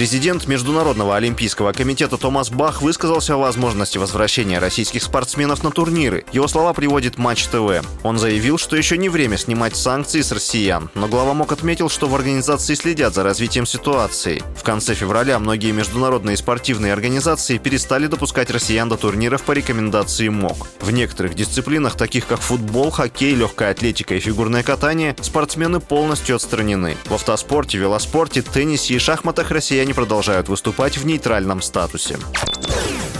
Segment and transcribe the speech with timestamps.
[0.00, 6.24] Президент Международного олимпийского комитета Томас Бах высказался о возможности возвращения российских спортсменов на турниры.
[6.32, 7.84] Его слова приводит Матч ТВ.
[8.02, 12.06] Он заявил, что еще не время снимать санкции с россиян, но глава МОК отметил, что
[12.06, 14.42] в организации следят за развитием ситуации.
[14.56, 20.66] В конце февраля многие международные спортивные организации перестали допускать россиян до турниров по рекомендации МОК.
[20.80, 26.96] В некоторых дисциплинах, таких как футбол, хоккей, легкая атлетика и фигурное катание, спортсмены полностью отстранены.
[27.04, 32.16] В автоспорте, велоспорте, теннисе и шахматах россияне они продолжают выступать в нейтральном статусе.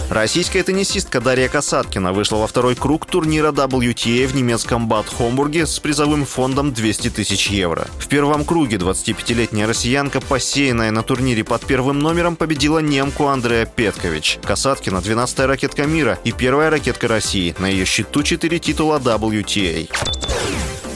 [0.09, 5.79] Российская теннисистка Дарья Касаткина вышла во второй круг турнира WTA в немецком Бад Хомбурге с
[5.79, 7.87] призовым фондом 200 тысяч евро.
[7.99, 14.39] В первом круге 25-летняя россиянка, посеянная на турнире под первым номером, победила немку Андрея Петкович.
[14.43, 17.53] Касаткина– 12-я ракетка мира и первая ракетка России.
[17.59, 19.89] На ее счету 4 титула WTA.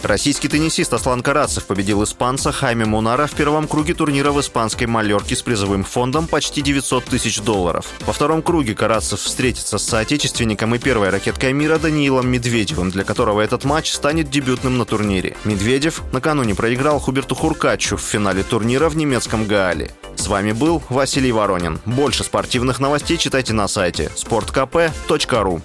[0.06, 5.36] Российский теннисист Аслан Карацев победил испанца Хайме Мунара в первом круге турнира в испанской Малерке
[5.36, 7.88] с призовым фондом почти 900 тысяч долларов.
[8.06, 13.42] Во втором круге Карацев встретится с соотечественником и первой ракеткой мира Даниилом Медведевым, для которого
[13.42, 15.36] этот матч станет дебютным на турнире.
[15.44, 19.90] Медведев накануне проиграл Хуберту Хуркачу в финале турнира в немецком Гаале.
[20.16, 21.80] С вами был Василий Воронин.
[21.86, 25.62] Больше спортивных новостей читайте на сайте sportkp.ru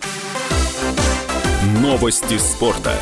[1.83, 2.95] Новости спорта.